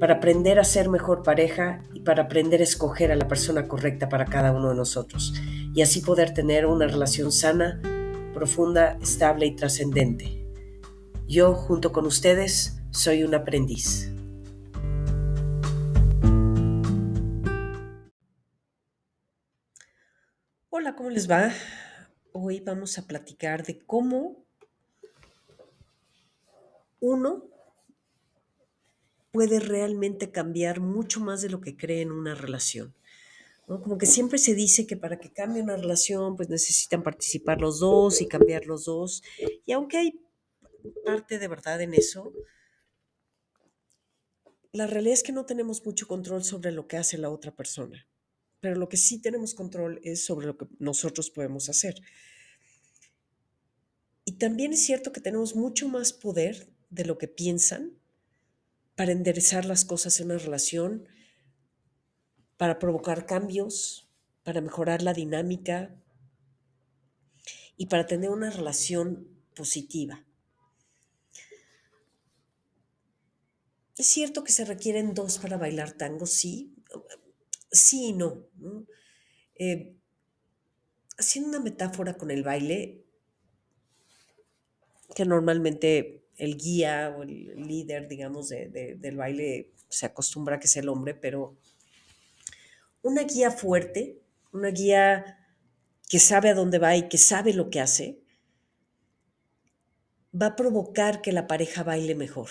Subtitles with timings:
[0.00, 4.08] para aprender a ser mejor pareja y para aprender a escoger a la persona correcta
[4.08, 5.34] para cada uno de nosotros
[5.74, 7.82] y así poder tener una relación sana,
[8.32, 10.42] profunda, estable y trascendente.
[11.28, 14.10] Yo, junto con ustedes, soy un aprendiz.
[20.70, 21.52] Hola, ¿cómo les va?
[22.32, 24.46] Hoy vamos a platicar de cómo
[27.00, 27.50] uno
[29.32, 32.94] puede realmente cambiar mucho más de lo que cree en una relación.
[33.66, 37.78] Como que siempre se dice que para que cambie una relación, pues necesitan participar los
[37.78, 39.22] dos y cambiar los dos.
[39.64, 40.20] Y aunque hay
[41.04, 42.32] parte de verdad en eso,
[44.72, 48.08] la realidad es que no tenemos mucho control sobre lo que hace la otra persona.
[48.58, 51.94] Pero lo que sí tenemos control es sobre lo que nosotros podemos hacer.
[54.24, 57.99] Y también es cierto que tenemos mucho más poder de lo que piensan
[59.00, 61.08] para enderezar las cosas en una relación,
[62.58, 64.10] para provocar cambios,
[64.42, 65.98] para mejorar la dinámica
[67.78, 69.26] y para tener una relación
[69.56, 70.22] positiva.
[73.96, 76.74] Es cierto que se requieren dos para bailar tango, sí,
[77.72, 78.48] sí y no.
[79.54, 79.96] Eh,
[81.16, 83.02] haciendo una metáfora con el baile,
[85.14, 90.82] que normalmente el guía o el líder, digamos, del baile se acostumbra a que sea
[90.82, 91.58] el hombre, pero
[93.02, 95.38] una guía fuerte, una guía
[96.08, 98.22] que sabe a dónde va y que sabe lo que hace,
[100.34, 102.48] va a provocar que la pareja baile mejor.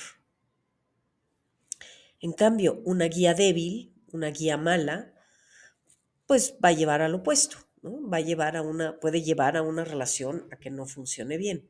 [2.22, 5.14] En cambio, una guía débil, una guía mala,
[6.28, 7.58] pues va a llevar al opuesto.
[7.84, 11.70] Va a llevar a una, puede llevar a una relación a que no funcione bien.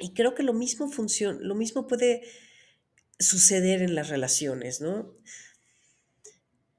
[0.00, 2.22] Y creo que lo mismo funciona, lo mismo puede
[3.18, 5.14] suceder en las relaciones, ¿no?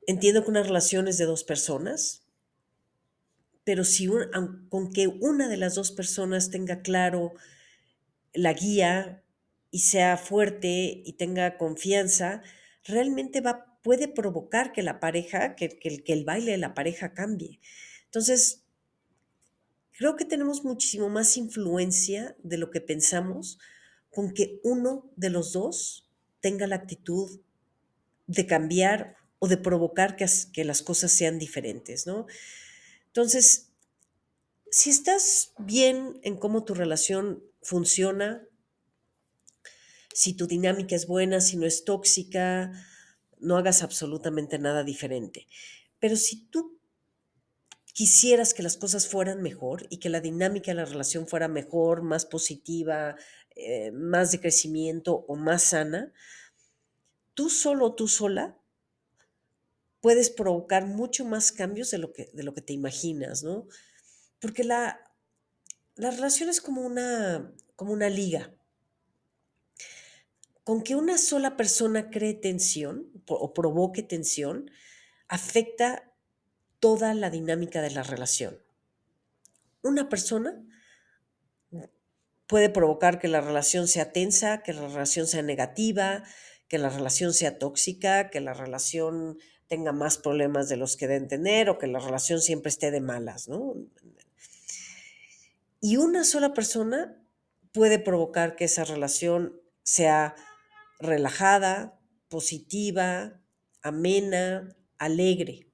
[0.08, 2.24] Entiendo que una relación es de dos personas,
[3.64, 4.10] pero si
[4.70, 7.34] con que una de las dos personas tenga claro
[8.34, 9.24] la guía
[9.70, 12.42] y sea fuerte y tenga confianza,
[12.84, 17.14] realmente va, puede provocar que la pareja, que, que, que el baile de la pareja
[17.14, 17.60] cambie.
[18.06, 18.64] Entonces,
[20.02, 23.60] Creo que tenemos muchísimo más influencia de lo que pensamos
[24.10, 27.40] con que uno de los dos tenga la actitud
[28.26, 32.26] de cambiar o de provocar que, que las cosas sean diferentes, ¿no?
[33.06, 33.70] Entonces,
[34.72, 38.44] si estás bien en cómo tu relación funciona,
[40.16, 42.72] si tu dinámica es buena, si no es tóxica,
[43.38, 45.46] no hagas absolutamente nada diferente.
[46.00, 46.81] Pero si tú
[47.94, 52.02] quisieras que las cosas fueran mejor y que la dinámica de la relación fuera mejor,
[52.02, 53.16] más positiva,
[53.56, 56.14] eh, más de crecimiento o más sana,
[57.34, 58.58] tú solo o tú sola
[60.00, 63.68] puedes provocar mucho más cambios de lo que, de lo que te imaginas, ¿no?
[64.40, 65.00] Porque la,
[65.96, 68.56] la relación es como una, como una liga.
[70.64, 74.72] Con que una sola persona cree tensión o provoque tensión,
[75.28, 76.11] afecta
[76.82, 78.58] toda la dinámica de la relación.
[79.82, 80.62] Una persona
[82.48, 86.24] puede provocar que la relación sea tensa, que la relación sea negativa,
[86.68, 89.38] que la relación sea tóxica, que la relación
[89.68, 93.00] tenga más problemas de los que deben tener o que la relación siempre esté de
[93.00, 93.76] malas, ¿no?
[95.80, 97.18] Y una sola persona
[97.72, 100.36] puede provocar que esa relación sea
[101.00, 101.98] relajada,
[102.28, 103.40] positiva,
[103.82, 105.71] amena, alegre.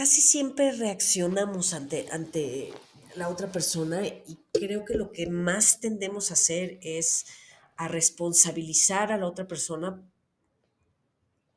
[0.00, 2.72] Casi siempre reaccionamos ante, ante
[3.16, 7.26] la otra persona y creo que lo que más tendemos a hacer es
[7.76, 10.02] a responsabilizar a la otra persona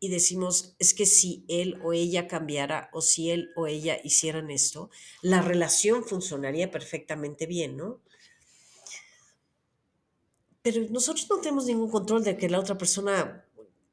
[0.02, 4.52] y decimos, es que si él o ella cambiara o si él o ella hicieran
[4.52, 4.90] esto,
[5.22, 8.02] la relación funcionaría perfectamente bien, ¿no?
[10.62, 13.46] Pero nosotros no tenemos ningún control de que la otra persona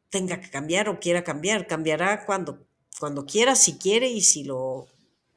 [0.08, 1.68] tenga que cambiar o quiera cambiar.
[1.68, 2.66] Cambiará cuando
[2.98, 4.88] cuando quiera, si quiere y si lo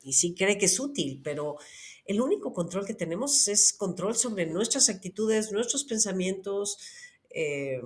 [0.01, 1.57] y si cree que es útil, pero
[2.05, 6.77] el único control que tenemos es control sobre nuestras actitudes, nuestros pensamientos,
[7.29, 7.81] eh,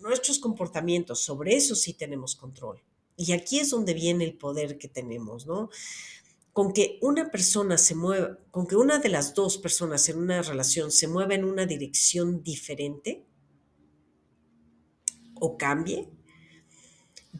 [0.00, 1.20] nuestros comportamientos.
[1.20, 2.80] Sobre eso sí tenemos control.
[3.16, 5.70] Y aquí es donde viene el poder que tenemos, ¿no?
[6.52, 10.42] Con que una persona se mueva, con que una de las dos personas en una
[10.42, 13.24] relación se mueva en una dirección diferente
[15.34, 16.08] o cambie,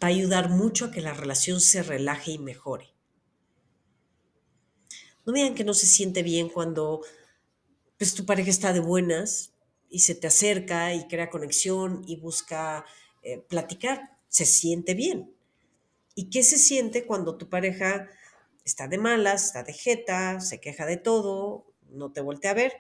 [0.03, 2.89] va a ayudar mucho a que la relación se relaje y mejore.
[5.25, 7.03] No vean que no se siente bien cuando
[7.99, 9.53] pues, tu pareja está de buenas
[9.89, 12.85] y se te acerca y crea conexión y busca
[13.23, 14.19] eh, platicar.
[14.29, 15.33] Se siente bien.
[16.15, 18.11] ¿Y qué se siente cuando tu pareja
[18.65, 22.73] está de malas, está de jeta, se queja de todo, no te voltea a ver?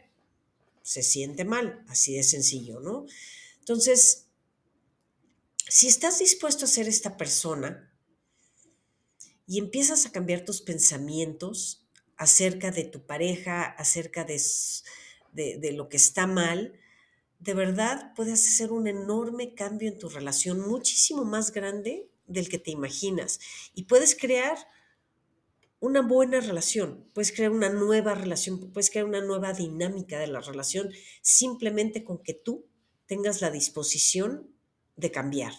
[0.82, 3.06] Se siente mal, así de sencillo, ¿no?
[3.60, 4.21] Entonces,
[5.68, 7.92] si estás dispuesto a ser esta persona
[9.46, 11.86] y empiezas a cambiar tus pensamientos
[12.16, 14.40] acerca de tu pareja, acerca de,
[15.32, 16.78] de, lo que está mal,
[17.38, 22.58] de verdad puedes hacer un enorme cambio en tu relación, muchísimo más grande del que
[22.58, 23.40] te imaginas.
[23.74, 24.56] Y puedes crear
[25.80, 30.40] una buena relación, puedes crear una nueva relación, puedes crear una nueva dinámica de la
[30.40, 30.92] relación
[31.22, 32.66] simplemente con que tú
[33.06, 34.52] tengas la disposición
[34.96, 35.52] de cambiar.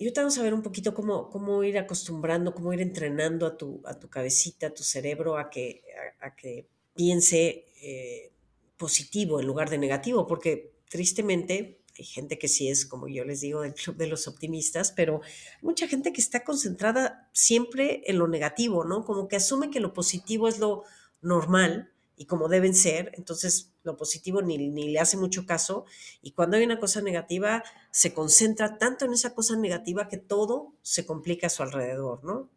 [0.00, 3.58] Y ahorita vamos a ver un poquito cómo, cómo ir acostumbrando, cómo ir entrenando a
[3.58, 5.82] tu, a tu cabecita, a tu cerebro a que,
[6.20, 8.32] a, que piense eh,
[8.78, 13.42] positivo en lugar de negativo, porque tristemente hay gente que sí es, como yo les
[13.42, 15.20] digo, del club de los optimistas, pero
[15.60, 19.04] mucha gente que está concentrada siempre en lo negativo, ¿no?
[19.04, 20.84] Como que asume que lo positivo es lo
[21.20, 25.86] normal y como deben ser, entonces lo positivo ni, ni, le hace mucho caso
[26.20, 30.74] y cuando hay una cosa negativa se concentra tanto en esa cosa negativa que todo
[30.82, 32.50] se complica a su alrededor, ¿no?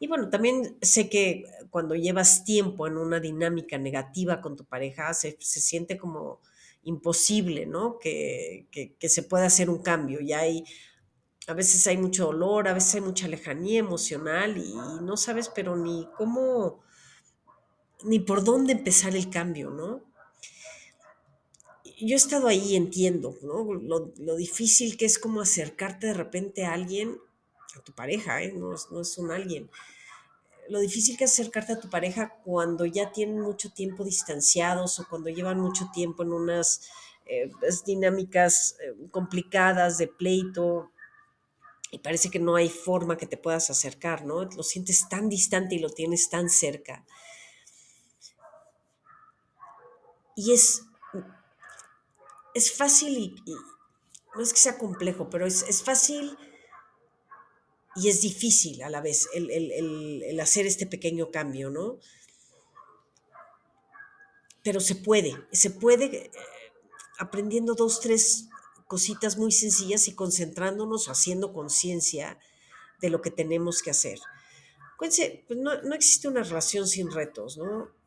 [0.00, 5.12] Y bueno, también sé que cuando llevas tiempo en una dinámica negativa con tu pareja,
[5.12, 6.40] se, se siente como
[6.84, 7.98] imposible, ¿no?
[7.98, 10.22] Que, que, se pueda hacer un cambio.
[10.22, 10.64] Y hay,
[11.46, 14.72] a veces hay mucho dolor, a veces hay mucha lejanía emocional y
[15.02, 16.87] no sabes, pero ni cómo
[18.04, 20.02] ni por dónde empezar el cambio, ¿no?
[22.00, 23.74] Yo he estado ahí, entiendo, ¿no?
[23.74, 27.18] Lo, difícil que es como acercarte de repente a alguien,
[27.76, 28.52] a tu pareja, ¿eh?
[28.52, 29.68] no, no es un alguien.
[30.68, 35.08] Lo difícil que es acercarte a tu pareja cuando ya tienen mucho tiempo distanciados o
[35.08, 36.88] cuando llevan mucho tiempo en unas
[37.26, 40.92] eh, pues, dinámicas eh, complicadas de pleito,
[41.90, 44.44] y parece que no hay forma que te puedas acercar, ¿no?
[44.44, 47.04] Lo sientes tan distante y lo tienes tan cerca.
[50.38, 50.84] Y es,
[52.54, 53.52] es fácil y,
[54.36, 56.38] no es que sea complejo, pero es, fácil
[57.96, 61.98] y es difícil a la vez el, hacer este pequeño cambio, ¿no?
[64.62, 66.30] Pero se puede, se puede eh,
[67.18, 68.48] aprendiendo dos, tres
[68.86, 72.38] cositas muy sencillas y concentrándonos, haciendo conciencia
[73.00, 74.20] de lo que tenemos que hacer.
[74.94, 77.97] Acuérdense, pues no, no, existe una relación sin retos, ¿no?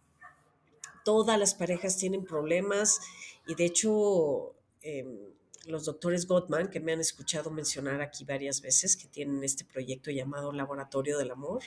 [1.04, 3.00] Todas las parejas tienen problemas
[3.48, 5.18] y de hecho em,
[5.66, 10.12] los doctores Gottman, que me han escuchado mencionar aquí varias veces, que tienen este proyecto
[10.12, 11.62] llamado Laboratorio del Amor,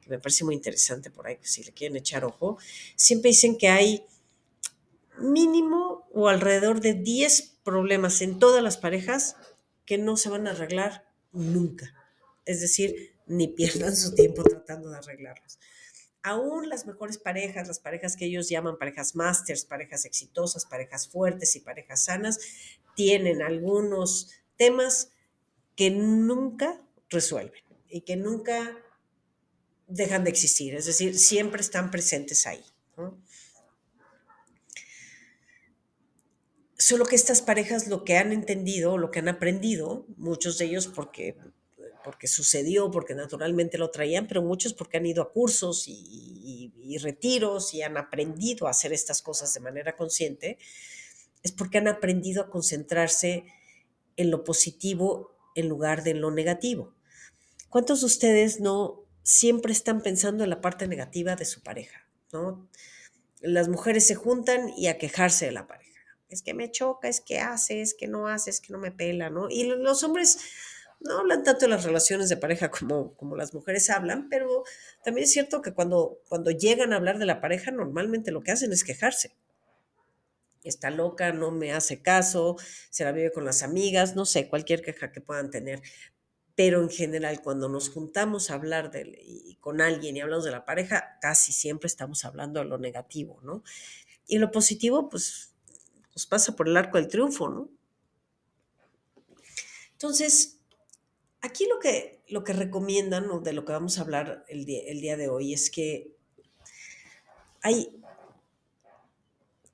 [0.00, 2.58] que me parece muy interesante por ahí, si le quieren echar ojo,
[2.96, 4.06] siempre dicen que hay
[5.18, 9.36] mínimo o alrededor de 10 problemas en todas las parejas
[9.84, 11.94] que no se van a arreglar nunca.
[12.44, 15.58] Es decir, ni pierdan su tiempo tratando de arreglarlos
[16.22, 21.56] aún las mejores parejas, las parejas que ellos llaman parejas masters, parejas exitosas, parejas fuertes
[21.56, 22.38] y parejas sanas,
[22.94, 25.10] tienen algunos temas
[25.76, 28.76] que nunca resuelven y que nunca
[29.86, 32.64] dejan de existir, es decir, siempre están presentes ahí.
[36.78, 40.88] Solo que estas parejas lo que han entendido, lo que han aprendido, muchos de ellos
[40.88, 41.36] porque
[42.02, 47.72] porque sucedió, porque naturalmente lo traían, pero muchos porque han ido a cursos y, retiros
[47.72, 50.58] y han aprendido a hacer estas cosas de manera consciente,
[51.42, 53.44] es porque han aprendido a concentrarse
[54.16, 56.94] en lo positivo en lugar de en lo negativo.
[57.70, 62.06] ¿Cuántos de ustedes no siempre están pensando en la parte negativa de su pareja?
[62.32, 62.68] ¿no?
[63.40, 65.82] Las mujeres se juntan y a quejarse de la pareja.
[66.28, 68.90] Es que me choca, es que hace, es que no hace, es que no me
[68.90, 69.48] pela, ¿no?
[69.50, 70.38] Y los hombres
[71.04, 74.64] no hablan tanto de las relaciones de pareja como, como las mujeres hablan, pero
[75.04, 78.52] también es cierto que cuando, cuando llegan a hablar de la pareja, normalmente lo que
[78.52, 79.36] hacen es quejarse.
[80.62, 82.56] Está loca, no me hace caso,
[82.90, 85.82] se la vive con las amigas, no sé, cualquier queja que puedan tener.
[86.54, 90.50] Pero en general, cuando nos juntamos a hablar de, y con alguien y hablamos de
[90.52, 93.64] la pareja, casi siempre estamos hablando de lo negativo, ¿no?
[94.26, 95.54] Y lo positivo, pues,
[96.14, 97.70] nos pasa por el arco del triunfo, ¿no?
[99.92, 100.61] Entonces,
[101.42, 104.82] aquí lo que, lo que recomiendan o de lo que vamos a hablar el día,
[104.86, 106.16] el día de hoy es que
[107.60, 107.98] hay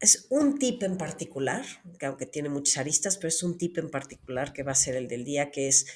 [0.01, 1.65] es un tip en particular,
[1.99, 4.95] que aunque tiene muchas aristas, pero es un tip en particular que va a ser
[4.95, 5.87] el del día, que es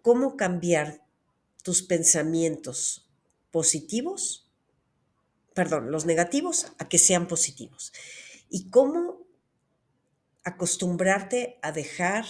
[0.00, 1.04] cómo cambiar
[1.62, 3.10] tus pensamientos
[3.50, 4.48] positivos,
[5.52, 7.92] perdón, los negativos a que sean positivos.
[8.48, 9.26] Y cómo
[10.42, 12.24] acostumbrarte a dejar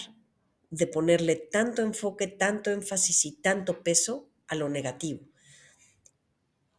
[0.71, 5.21] de ponerle tanto enfoque, tanto énfasis y tanto peso a lo negativo.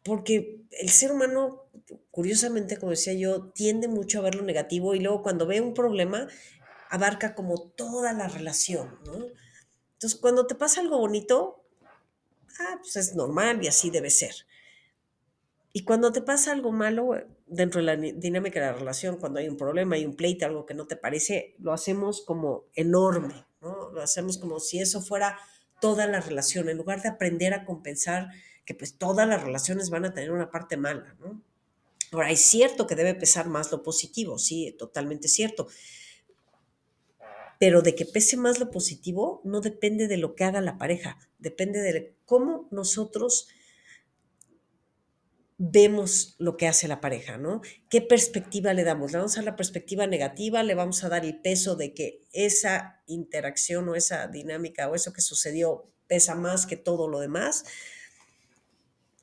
[0.03, 1.67] Porque el ser humano,
[2.11, 5.75] curiosamente, como decía yo, tiende mucho a ver lo negativo y luego cuando ve un
[5.75, 6.27] problema,
[6.89, 8.99] abarca como toda la relación.
[9.93, 11.65] Entonces, cuando te pasa algo bonito,
[12.61, 14.35] ah, pues es normal y así debe ser.
[15.75, 17.15] Y cuando te pasa algo malo
[17.47, 20.67] dentro de la dinámica de la relación, cuando hay un problema, hay un pleito, algo
[20.67, 23.91] que no te parece, lo hacemos como enorme, ¿no?
[23.91, 25.39] Lo hacemos como si eso fuera
[25.81, 28.29] toda la relación, en lugar de aprender a compensar
[28.65, 31.43] que pues todas las relaciones van a tener una parte mala, ¿no?
[32.13, 35.67] Ahora, es cierto que debe pesar más lo positivo, sí, totalmente cierto.
[37.59, 41.19] Pero de que pese más lo positivo no depende de lo que haga la pareja,
[41.39, 43.49] depende de cómo nosotros
[45.65, 47.61] vemos lo que hace la pareja, ¿no?
[47.89, 49.13] ¿Qué perspectiva le damos?
[49.13, 50.65] ¿Le vamos a dar la perspectiva negativa?
[50.65, 55.13] ¿Le vamos a dar el peso de que esa interacción o esa dinámica o eso
[55.13, 57.65] que sucedió pesa más que todo lo demás?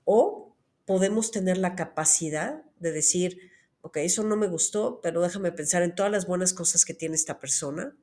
[0.05, 0.55] ¿O
[0.85, 5.93] podemos tener la capacidad de decir, ok, eso no me gustó, pero déjame pensar en
[5.93, 7.97] todas las buenas cosas que tiene esta persona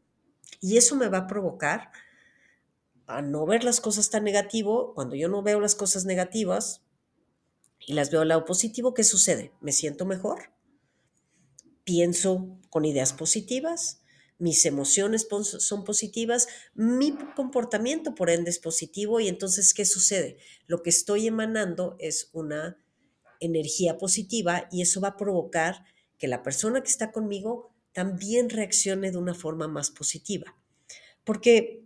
[0.60, 1.90] y eso me va a provocar
[3.06, 4.92] a no ver las cosas tan negativo.
[4.94, 6.85] Cuando yo no veo las cosas negativas,
[7.86, 9.52] y las veo al lado positivo, ¿qué sucede?
[9.60, 10.50] Me siento mejor,
[11.84, 14.02] pienso con ideas positivas,
[14.38, 20.36] mis emociones son positivas, mi comportamiento por ende es positivo y entonces, ¿qué sucede?
[20.66, 22.78] Lo que estoy emanando es una
[23.40, 25.84] energía positiva y eso va a provocar
[26.18, 30.54] que la persona que está conmigo también reaccione de una forma más positiva.
[31.24, 31.85] Porque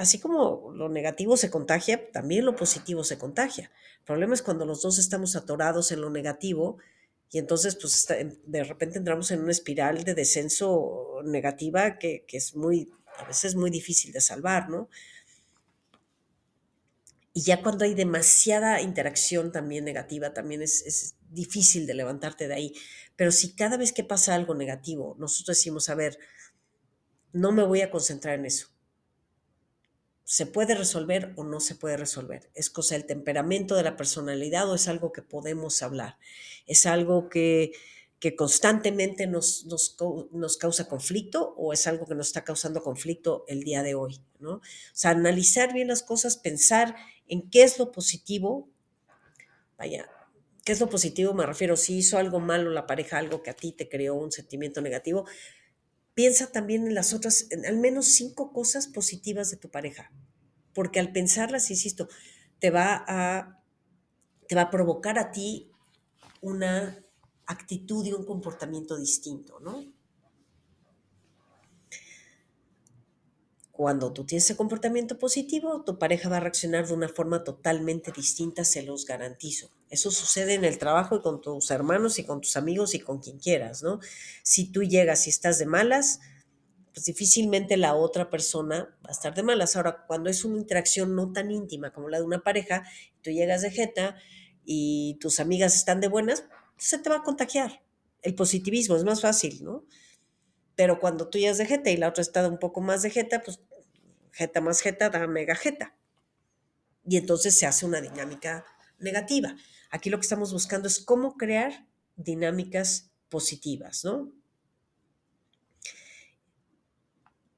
[0.00, 3.70] así como lo negativo se contagia, también lo positivo se contagia.
[3.98, 6.78] El problema es cuando los dos estamos atorados en lo negativo
[7.30, 12.90] y entonces pues de repente entramos en una espiral de descenso negativa que, es muy,
[13.18, 14.88] a veces muy difícil de salvar, ¿no?
[17.34, 22.54] Y ya cuando hay demasiada interacción también negativa, también es, es, difícil de levantarte de
[22.54, 22.74] ahí.
[23.14, 26.18] Pero si cada vez que pasa algo negativo, nosotros decimos, a ver,
[27.32, 28.66] no me voy a concentrar en eso
[30.30, 32.52] se puede resolver o no se puede resolver.
[32.54, 36.18] Es cosa del temperamento de la personalidad o es algo que podemos hablar.
[36.68, 37.72] Es algo que,
[38.20, 39.96] que constantemente nos, nos,
[40.30, 44.20] nos, causa conflicto o es algo que nos está causando conflicto el día de hoy.
[44.38, 44.52] ¿no?
[44.52, 46.94] O sea, analizar bien las cosas, pensar
[47.26, 48.68] en qué es lo positivo.
[49.76, 50.08] Vaya,
[50.64, 51.34] ¿qué es lo positivo?
[51.34, 54.30] Me refiero, si hizo algo malo la pareja, algo que a ti te creó un
[54.30, 55.26] sentimiento negativo,
[56.20, 60.12] piensa también en las otras, al menos cinco cosas positivas de tu pareja,
[60.74, 62.10] porque al pensarlas, insisto,
[62.58, 63.62] te va a,
[64.46, 65.70] te va a provocar a ti
[66.42, 67.02] una
[67.46, 69.82] actitud y un comportamiento distinto, ¿no?
[73.72, 78.12] Cuando tú tienes ese comportamiento positivo, tu pareja va a reaccionar de una forma totalmente
[78.12, 79.70] distinta, se los garantizo.
[79.90, 83.18] Eso sucede en el trabajo y con tus hermanos y con tus amigos y con
[83.18, 83.98] quien quieras, ¿no?
[84.44, 86.20] Si tú llegas y estás de malas,
[86.94, 89.76] pues difícilmente la otra persona va a estar de malas.
[89.76, 92.84] Ahora, cuando es una interacción no tan íntima como la de una pareja,
[93.20, 94.16] tú llegas de jeta
[94.64, 96.44] y tus amigas están de buenas,
[96.76, 97.82] se te va a contagiar.
[98.22, 99.84] El positivismo es más fácil, ¿no?
[100.76, 103.42] Pero cuando tú es de jeta y la otra está un poco más de jeta,
[103.42, 103.60] pues
[104.32, 105.96] jeta más jeta da mega jeta.
[107.04, 108.64] Y entonces se hace una dinámica
[108.98, 109.56] negativa.
[109.90, 114.32] Aquí lo que estamos buscando es cómo crear dinámicas positivas, ¿no?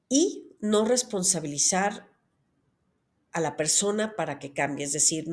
[0.09, 2.09] Y no responsabilizar
[3.31, 4.85] a la persona para que cambie.
[4.85, 5.25] Es decir,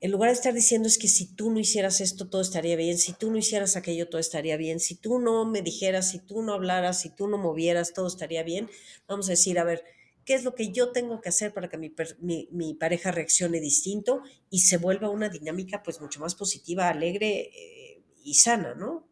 [0.00, 2.98] en lugar de estar diciendo es que si tú no hicieras esto, todo estaría bien,
[2.98, 6.42] si tú no hicieras aquello, todo estaría bien, si tú no me dijeras, si tú
[6.42, 8.70] no hablaras, si tú no movieras, todo estaría bien,
[9.08, 9.84] vamos a decir, a ver,
[10.26, 14.58] ¿qué es lo que yo tengo que hacer para que mi, pareja reaccione distinto y
[14.58, 19.06] se vuelva una dinámica pues mucho más positiva, alegre eh, y sana, ¿no?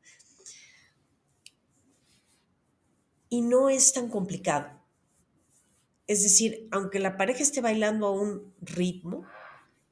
[3.28, 4.83] Y no es tan complicado.
[6.09, 9.25] Es decir, aunque la pareja esté bailando a un ritmo,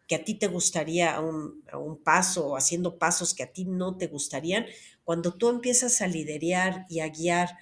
[0.08, 1.62] que a ti te gustaría a un,
[2.02, 4.66] paso o haciendo pasos que a ti no te gustarían,
[5.04, 7.56] cuando tú empiezas a liderar y a guiar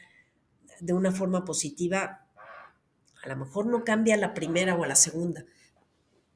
[0.81, 2.27] de una forma positiva,
[3.23, 5.45] A lo mejor no cambia la primera o la segunda,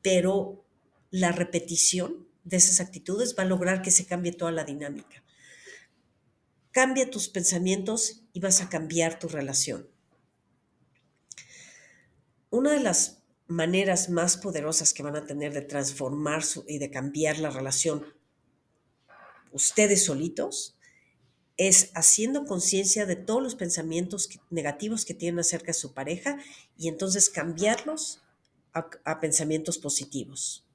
[0.02, 0.64] pero
[1.10, 5.22] la repetición de esas actitudes va a lograr que se cambie toda la dinámica.
[6.70, 9.88] Cambia tus pensamientos y vas a cambiar tu relación.
[12.50, 17.38] Una de las maneras más poderosas que van a tener de transformar y de cambiar
[17.38, 18.04] la relación
[19.54, 20.76] ustedes solitos
[21.56, 26.38] es haciendo conciencia de todos los pensamientos negativos que tienen acerca de su pareja
[26.76, 28.22] y entonces cambiarlos
[28.72, 30.66] a, pensamientos positivos.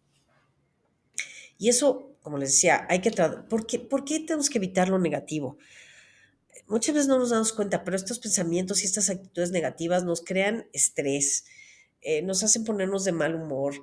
[1.57, 3.11] Y eso, como les decía, hay que...
[3.11, 5.57] ¿Por qué, ¿Por qué tenemos que evitar lo negativo?
[6.67, 10.67] Muchas veces no nos damos cuenta, pero estos pensamientos y estas actitudes negativas nos crean
[10.71, 11.45] estrés,
[12.01, 13.81] eh, nos hacen ponernos de mal humor,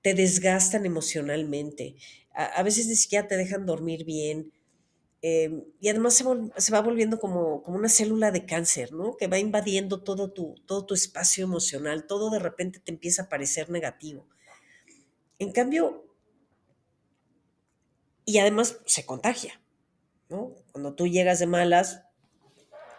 [0.00, 1.96] te desgastan emocionalmente,
[2.38, 4.52] a, veces ni siquiera te dejan dormir bien.
[5.20, 9.16] Em, y además se, va volviendo como, como una célula de cáncer, ¿no?
[9.16, 13.28] Que va invadiendo todo tu, todo tu espacio emocional, todo de repente te empieza a
[13.28, 14.28] parecer negativo.
[15.40, 16.04] En cambio,
[18.24, 19.60] y además se contagia,
[20.28, 20.54] ¿no?
[20.70, 22.02] Cuando tú llegas de malas,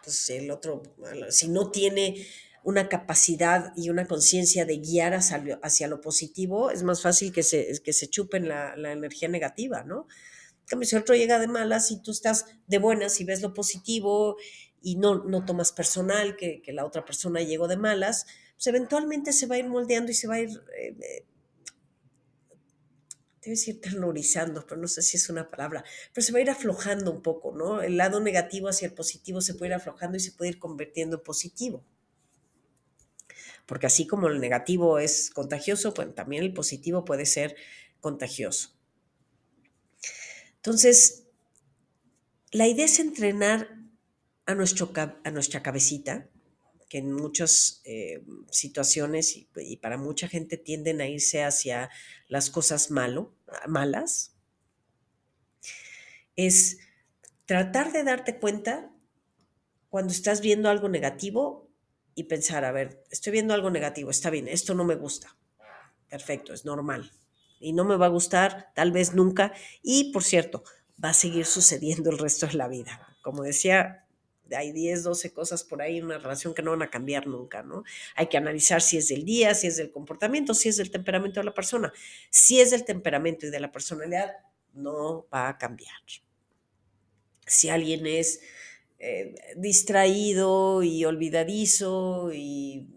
[0.04, 0.84] pues el otro,
[1.30, 2.26] si no tiene
[2.64, 7.44] una capacidad y una conciencia de guiar hacia, hacia, lo positivo, es más fácil que
[7.44, 10.08] se, que se chupen la, la energía negativa, ¿no?
[10.70, 14.38] Cambio, si otro llega de malas y tú estás de buenas y ves lo positivo
[14.82, 19.48] y no, no tomas personal que, la otra persona llegó de malas, pues eventualmente se
[19.48, 21.26] va a ir moldeando y se va a ir, eh, eh,
[23.42, 25.84] debe decir terrorizando, pero no sé si es una palabra,
[26.14, 27.82] pero se va a ir aflojando un poco, ¿no?
[27.82, 31.18] El lado negativo hacia el positivo se puede ir aflojando y se puede ir convirtiendo
[31.18, 31.84] en positivo
[33.70, 37.56] porque así como el negativo es contagioso, pues también el positivo puede ser
[38.02, 38.79] contagioso.
[40.60, 41.24] Entonces,
[42.52, 43.80] la idea es entrenar
[44.46, 46.28] a, nuestra cabecita,
[46.90, 51.90] que en muchas eh, situaciones y, para mucha gente tienden a irse hacia
[52.28, 53.36] las cosas malo,
[53.68, 54.36] malas,
[56.36, 56.80] es
[57.46, 58.92] tratar de darte cuenta
[59.90, 61.70] cuando estás viendo algo negativo
[62.16, 65.38] y pensar, a ver, estoy viendo algo negativo, está bien, esto no me gusta.
[66.10, 67.12] Perfecto, es normal.
[67.60, 69.54] Y no me va a gustar, tal vez nunca.
[69.84, 70.64] Y, por cierto,
[71.04, 73.18] va a seguir sucediendo el resto de la vida.
[73.22, 74.06] Como decía,
[74.56, 77.84] hay 10, 12 cosas por ahí una relación que no van a cambiar nunca, ¿no?
[78.16, 81.40] Hay que analizar si es del día, si es del comportamiento, si es del temperamento
[81.40, 81.94] de la persona.
[82.30, 84.32] Si es del temperamento y de la personalidad,
[84.74, 85.96] no va a cambiar.
[87.46, 88.42] Si alguien es
[89.00, 92.88] eh, distraído y olvidadizo y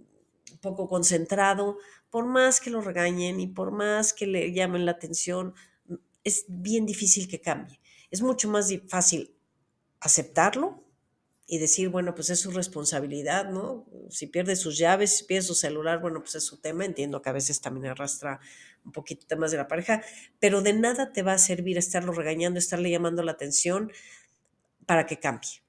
[0.61, 1.79] poco concentrado,
[2.13, 5.55] por más que lo regañen y por más que le llamen la atención,
[6.25, 7.81] es bien difícil que cambie.
[8.11, 9.35] Es mucho más fácil
[9.99, 10.85] aceptarlo
[11.47, 13.87] y decir, bueno, pues es su responsabilidad, ¿no?
[14.11, 16.85] Si pierde sus llaves, si pierde su celular, bueno, pues es su tema.
[16.85, 18.41] Entiendo que a veces también arrastra
[18.85, 20.03] un poquito temas de la pareja,
[20.39, 23.91] pero de nada te va a servir estarlo regañando, estarle llamando la atención
[24.85, 25.63] para que cambie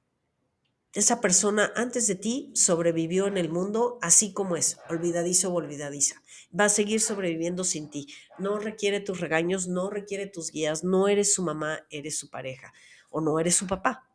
[0.93, 6.21] esa persona antes de ti sobrevivió en el mundo así como es, olvidadizo o olvidadiza.
[6.57, 8.07] Va a seguir sobreviviendo sin ti.
[8.37, 12.73] No requiere tus regaños, no requiere tus guías, no eres su mamá, eres su pareja
[13.09, 14.07] o no eres su papá.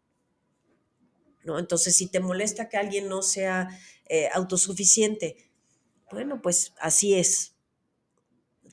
[1.43, 1.59] ¿No?
[1.59, 3.69] Entonces, si te molesta que alguien no sea
[4.09, 5.51] eh, autosuficiente,
[6.13, 7.55] bueno, pues así es.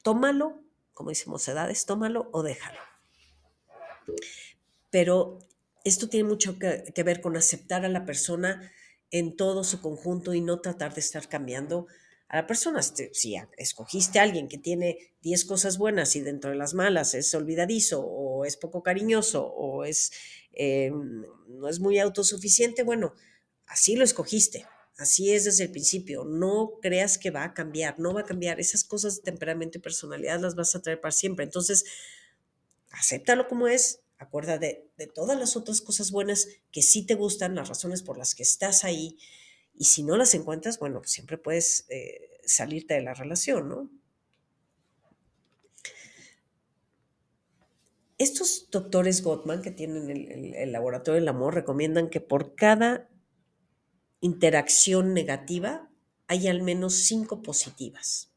[0.04, 0.62] Tómalo,
[0.94, 2.80] como decimos edades, tómalo o déjalo.
[4.92, 5.40] Pero
[5.86, 8.72] esto tiene mucho que, ver con aceptar a la persona
[9.12, 11.86] en todo su conjunto y no tratar de estar cambiando
[12.28, 12.80] a la persona.
[12.80, 17.14] Este, si escogiste a alguien que tiene 10 cosas buenas y dentro de las malas
[17.14, 20.12] es olvidadizo o es poco cariñoso o es,
[20.54, 20.92] eh,
[21.48, 23.14] no es muy autosuficiente, bueno,
[23.68, 24.66] así lo escogiste.
[24.98, 26.24] Así es desde el principio.
[26.24, 28.62] No creas que va a cambiar, no va a cambiar.
[28.62, 31.44] Esas cosas de temperamento y personalidad las vas a traer para siempre.
[31.44, 31.84] Entonces,
[32.92, 37.68] acéptalo como es, Acuérdate de, todas las otras cosas buenas que sí te gustan, las
[37.68, 39.18] razones por las que estás ahí.
[39.74, 43.90] Y si no las encuentras, bueno, siempre puedes eh, salirte de la relación, ¿no?
[48.18, 53.10] Estos doctores Gottman que tienen el, el laboratorio del amor recomiendan que por cada
[54.22, 55.92] interacción negativa
[56.28, 58.32] hay al menos cinco positivas.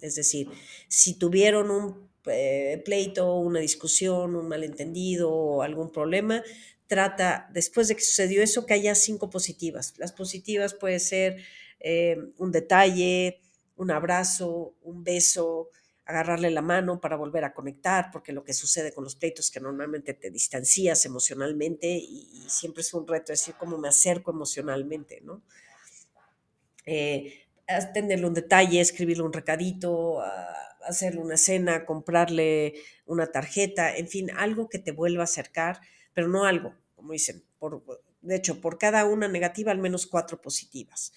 [0.00, 0.48] Es decir,
[0.88, 6.42] si tuvieron un eh, pleito, una discusión, un malentendido o algún problema,
[6.86, 9.94] trata, después de que sucedió eso, que haya cinco positivas.
[9.98, 11.38] Las positivas puede ser
[11.80, 13.40] eh, un detalle,
[13.76, 15.70] un abrazo, un beso,
[16.04, 19.50] agarrarle la mano para volver a conectar, porque lo que sucede con los pleitos es
[19.50, 25.20] que normalmente te distancias emocionalmente y, siempre es un reto decir cómo me acerco emocionalmente,
[25.22, 25.42] ¿no?
[26.84, 27.38] Eh,
[28.24, 30.20] un detalle, escribirle un recadito,
[30.84, 32.74] hacerle una cena, comprarle
[33.06, 35.80] una tarjeta, en fin, algo que te vuelva a acercar,
[36.14, 37.84] pero no algo, como dicen, por,
[38.20, 41.12] de hecho, por cada una negativa, al menos cuatro positivas.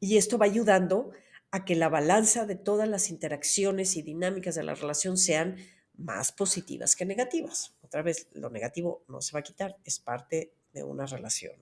[0.00, 1.12] Y esto va ayudando
[1.50, 5.56] a que la balanza de todas las interacciones y dinámicas de la relación sean
[5.96, 7.76] más positivas que negativas.
[7.82, 11.54] Otra vez, lo negativo no se va a quitar, es parte de una relación.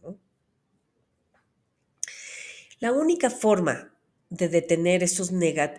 [2.80, 3.94] La única forma
[4.32, 5.30] de detener estos,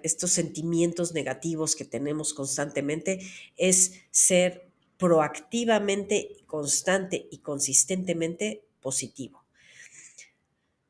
[0.04, 3.20] estos sentimientos negativos que tenemos constantemente
[3.58, 9.44] es ser proactivamente, constante y consistentemente positivo.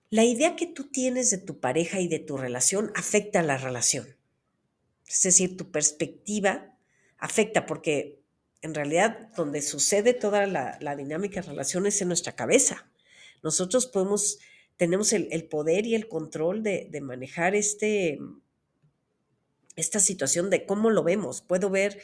[0.10, 3.58] La idea que tú tienes de tu pareja y de tu relación afecta a la
[3.58, 4.16] relación.
[5.08, 6.78] Es decir, tu perspectiva
[7.18, 8.20] afecta porque
[8.62, 12.92] en realidad donde sucede toda la, dinámica de relaciones es en nuestra cabeza.
[13.42, 14.40] Nosotros podemos,
[14.78, 18.20] tenemos el, poder y el control de, manejar este,
[19.76, 21.42] esta situación de cómo lo vemos.
[21.42, 22.02] Puedo ver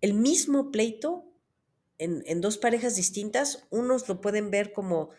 [0.00, 1.24] el mismo pleito
[1.98, 5.10] en, en, dos parejas distintas, unos lo pueden ver como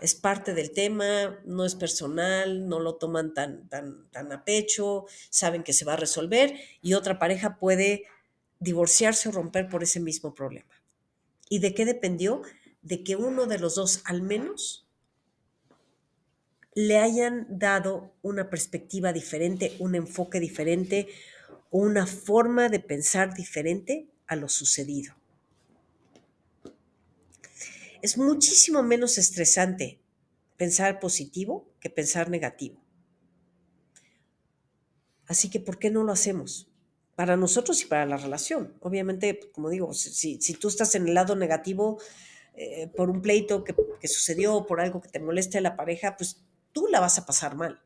[0.00, 5.06] es parte del tema, no es personal, no lo toman tan, tan, tan a pecho,
[5.28, 8.04] saben que se va a resolver y otra pareja puede
[8.58, 10.74] divorciarse o romper por ese mismo problema.
[11.48, 12.42] ¿Y de qué dependió?
[12.82, 14.86] De que uno de los dos al menos
[16.74, 21.08] le hayan dado una perspectiva diferente, un enfoque diferente,
[21.70, 25.14] una forma de pensar diferente a lo sucedido.
[28.02, 30.00] Es muchísimo menos estresante
[30.56, 32.82] pensar positivo que pensar negativo.
[35.26, 36.68] Así que, ¿por qué no lo hacemos?
[37.14, 38.74] Para nosotros y para la relación.
[38.80, 42.00] Obviamente, como digo, si, tú estás en el lado negativo
[42.54, 46.16] eh, por un pleito que, que sucedió, por algo que te moleste a la pareja,
[46.16, 47.80] pues tú la vas a pasar mal.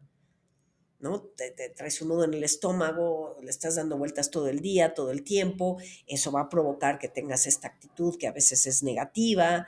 [1.00, 1.20] ¿no?
[1.20, 5.10] Te, traes un nudo en el estómago, le estás dando vueltas todo el día, todo
[5.10, 9.66] el tiempo, eso va a provocar que tengas esta actitud que a veces es negativa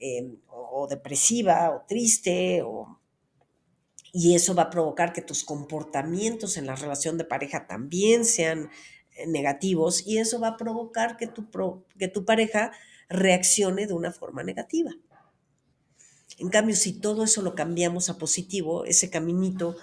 [0.00, 2.64] em, o, depresiva o triste,
[4.12, 8.70] y eso va a provocar que tus comportamientos en la relación de pareja también sean
[9.16, 11.50] eh, negativos y eso va a provocar que tu,
[11.98, 12.72] que tu pareja
[13.08, 14.92] reaccione de una forma negativa.
[16.38, 19.76] En cambio, si todo eso lo cambiamos a positivo, ese caminito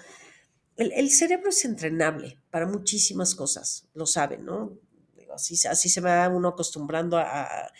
[0.76, 4.78] el, cerebro es entrenable para muchísimas cosas, lo saben, ¿no?
[5.34, 7.70] Así, se va uno acostumbrando a,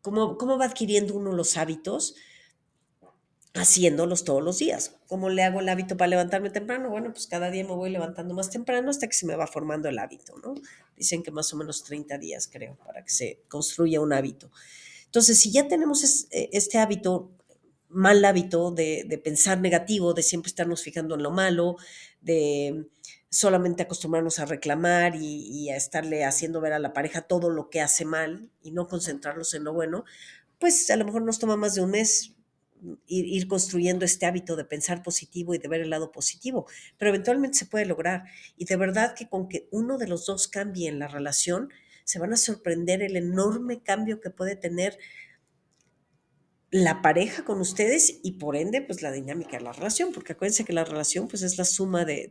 [0.00, 2.16] cómo, va adquiriendo uno los hábitos
[3.54, 4.96] haciéndolos todos los días.
[5.06, 6.90] ¿Cómo le hago el hábito para levantarme temprano?
[6.90, 9.88] Bueno, pues cada día me voy levantando más temprano hasta que se me va formando
[9.88, 10.54] el hábito, ¿no?
[10.96, 14.50] Dicen que más o menos 30 días, creo, para que se construya un hábito.
[15.08, 17.32] Entonces, si ya tenemos e, este hábito
[17.88, 21.76] mal hábito de, pensar negativo, de siempre estarnos fijando en lo malo,
[22.20, 22.86] de
[23.30, 27.80] solamente acostumbrarnos a reclamar y, a estarle haciendo ver a la pareja todo lo que
[27.80, 30.04] hace mal y no concentrarnos en lo bueno,
[30.58, 32.34] pues a lo mejor nos toma más de un mes
[33.06, 36.66] ir, construyendo este hábito de pensar positivo y de ver el lado positivo,
[36.96, 38.24] pero eventualmente se puede lograr.
[38.56, 41.70] Y de verdad que con que uno de los dos cambie en la relación,
[42.08, 44.98] se van a sorprender el enorme cambio que puede tener
[46.70, 50.64] la pareja con ustedes y por ende, pues la dinámica de la relación, porque acuérdense
[50.64, 52.30] que la relación pues es la suma de,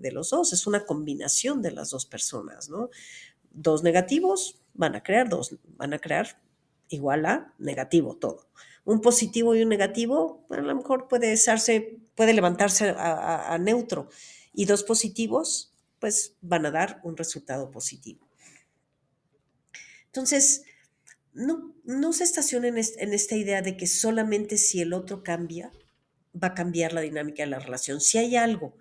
[0.00, 2.90] de, los dos, es una combinación de las dos personas, ¿no?
[3.52, 6.42] Dos negativos van a crear dos, van a crear
[6.88, 8.48] igual a negativo todo.
[8.84, 11.36] Un positivo y un negativo, a lo mejor puede,
[12.16, 14.08] puede levantarse a, a neutro
[14.52, 18.31] y dos positivos, pues van a dar un resultado positivo.
[20.12, 20.64] Entonces,
[21.32, 25.72] no, no se estacionen en esta idea de que solamente si el otro cambia,
[26.34, 27.98] va a cambiar la dinámica de la relación.
[28.02, 28.76] Si hay algo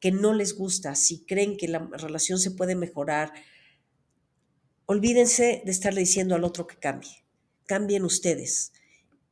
[0.00, 3.32] que no les gusta, si creen que la relación se puede mejorar,
[4.86, 7.24] olvídense de estarle diciendo al otro que cambie.
[7.66, 8.72] Cambien ustedes.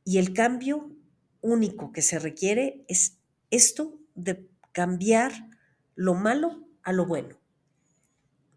[0.05, 0.95] Y el cambio
[1.41, 3.17] único que se requiere es
[3.51, 5.33] esto de cambiar
[5.95, 7.37] lo malo a lo bueno.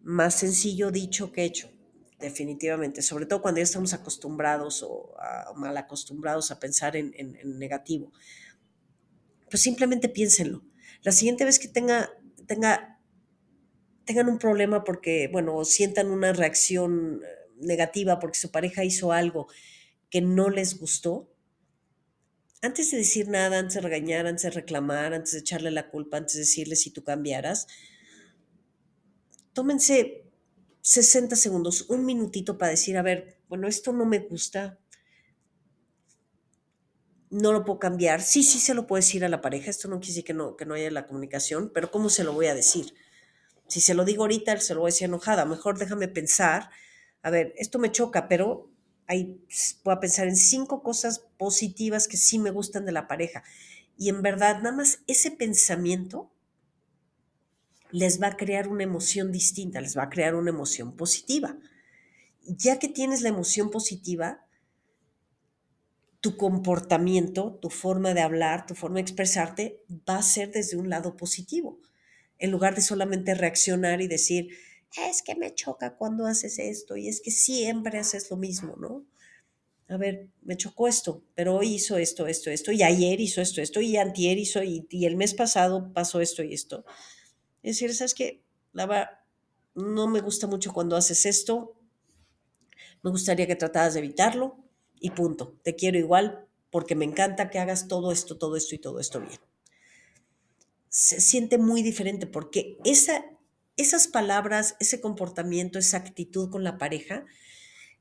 [0.02, 1.75] Más sencillo dicho que hecho
[2.18, 5.14] definitivamente, sobre todo cuando ya estamos acostumbrados o,
[5.54, 7.12] mal acostumbrados a pensar en,
[7.58, 8.12] negativo.
[9.50, 10.64] Pues simplemente piénsenlo.
[11.02, 12.10] La siguiente vez que tenga,
[12.46, 12.98] tenga,
[14.04, 17.28] tengan un problema porque, bueno, sientan una reacción eh,
[17.60, 19.48] negativa porque su pareja hizo algo
[20.10, 21.30] que no les gustó,
[22.62, 26.16] antes de decir nada, antes de regañar, antes de reclamar, antes de echarle la culpa,
[26.16, 27.66] antes de decirle si tú cambiaras,
[29.52, 30.25] tómense
[30.86, 34.78] 60 segundos, un minutito para decir, a ver, bueno, esto no me gusta.
[37.28, 38.22] no lo puedo cambiar.
[38.22, 39.68] Sí, sí se lo puedo decir a la pareja.
[39.68, 42.32] Esto no quiere decir que no, que no haya la comunicación, pero ¿cómo se lo
[42.32, 42.94] voy a decir?
[43.66, 45.44] Si se lo digo ahorita, se lo voy a decir enojada.
[45.44, 46.70] Mejor déjame pensar.
[47.22, 48.70] A ver, esto me choca, pero
[49.08, 49.44] ahí
[49.82, 53.42] voy a pensar en cinco cosas positivas que sí me gustan de la pareja.
[53.98, 56.30] Y en verdad, nada más ese pensamiento
[57.90, 61.58] les va a crear una emoción distinta, les va a crear una emoción positiva.
[62.42, 64.46] Ya que tienes la emoción positiva,
[66.20, 70.90] tu comportamiento, tu forma de hablar, tu forma de expresarte va a ser desde un
[70.90, 71.78] lado positivo,
[72.38, 74.48] en lugar de solamente reaccionar y decir,
[75.08, 79.04] es que me choca cuando haces esto y es que siempre haces lo mismo, ¿no?
[79.88, 83.60] A ver, me chocó esto, pero hoy hizo esto, esto, esto, y ayer hizo esto,
[83.60, 86.84] esto, y antier hizo, y, y el mes pasado pasó esto y esto.
[87.66, 88.42] Es decir, ¿sabes qué?
[88.72, 89.24] La
[89.74, 91.74] no me gusta mucho cuando haces esto,
[93.02, 94.56] me gustaría que trataras de evitarlo,
[95.00, 95.58] y punto.
[95.62, 99.20] Te quiero igual porque me encanta que hagas todo esto, todo esto y todo esto
[99.20, 99.40] bien.
[100.88, 103.24] Se siente muy diferente porque esa,
[103.76, 107.24] esas palabras, ese comportamiento, esa actitud con la pareja,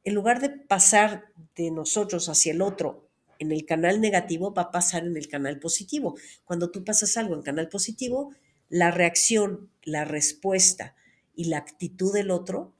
[0.03, 1.25] en lugar de pasar
[1.55, 5.59] de nosotros hacia el otro en el canal negativo, va a pasar en el canal
[5.59, 6.15] positivo.
[6.45, 8.31] Cuando tú pasas algo en canal positivo,
[8.69, 10.95] la reacción, la respuesta
[11.35, 12.73] y la actitud del otro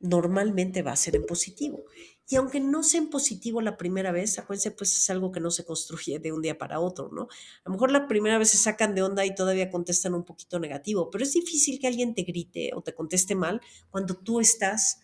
[0.00, 1.84] normalmente va a ser en positivo.
[2.28, 5.50] Y aunque no sea en positivo la primera vez, acuérdense, pues es algo que no
[5.50, 7.22] se construye de un día para otro, ¿no?
[7.22, 7.26] A
[7.64, 11.10] lo mejor la primera vez se sacan de onda y todavía contestan un poquito negativo,
[11.10, 15.00] pero es difícil que alguien te grite o te conteste mal cuando tú estás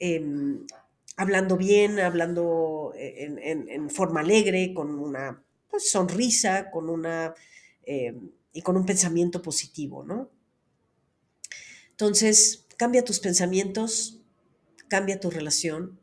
[0.00, 0.66] em,
[1.16, 7.32] hablando bien, hablando en, forma alegre, con una pues, sonrisa, con una...
[7.84, 10.30] Em, y con un pensamiento positivo, ¿no?
[11.90, 14.22] Entonces, cambia tus pensamientos,
[14.88, 16.00] cambia tu relación,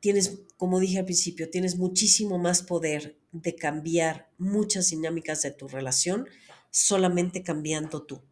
[0.00, 5.68] tienes, como dije al principio, tienes muchísimo más poder de cambiar muchas dinámicas de tu
[5.68, 6.28] relación
[6.70, 8.22] solamente cambiando tú.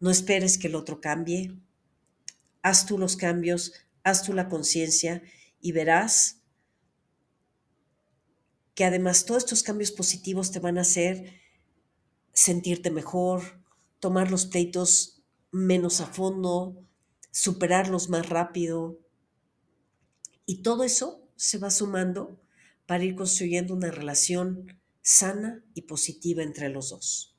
[0.00, 1.56] No esperes que el otro cambie.
[2.62, 5.22] Haz tú los cambios, haz tú la conciencia
[5.60, 6.40] y verás
[8.74, 11.43] que además todos estos cambios positivos te van a hacer
[12.34, 13.62] sentirte mejor,
[14.00, 16.84] tomar los pleitos menos a fondo,
[17.30, 18.98] superarlos más rápido,
[20.46, 22.38] y todo eso se va sumando
[22.86, 27.34] para ir construyendo una relación sana y positiva entre los dos.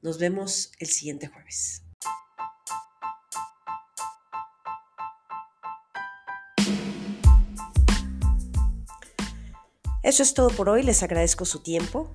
[0.00, 1.82] Nos vemos el siguiente jueves.
[10.02, 12.14] Eso es todo por hoy, les agradezco su tiempo.